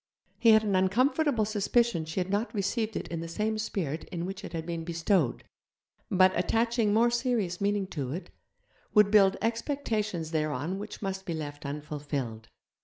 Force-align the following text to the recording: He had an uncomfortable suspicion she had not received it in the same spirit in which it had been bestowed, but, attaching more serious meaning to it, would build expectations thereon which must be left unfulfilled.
He 0.39 0.49
had 0.49 0.63
an 0.63 0.75
uncomfortable 0.75 1.45
suspicion 1.45 2.05
she 2.05 2.19
had 2.19 2.31
not 2.31 2.55
received 2.55 2.95
it 2.95 3.07
in 3.09 3.19
the 3.21 3.27
same 3.27 3.59
spirit 3.59 4.05
in 4.05 4.25
which 4.25 4.43
it 4.43 4.51
had 4.51 4.65
been 4.65 4.83
bestowed, 4.83 5.43
but, 6.09 6.35
attaching 6.35 6.91
more 6.91 7.11
serious 7.11 7.61
meaning 7.61 7.85
to 7.89 8.11
it, 8.11 8.31
would 8.95 9.11
build 9.11 9.37
expectations 9.43 10.31
thereon 10.31 10.79
which 10.79 11.03
must 11.03 11.27
be 11.27 11.35
left 11.35 11.67
unfulfilled. 11.67 12.49